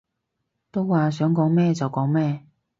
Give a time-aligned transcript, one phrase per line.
[0.71, 2.43] 都話想講咩就講咩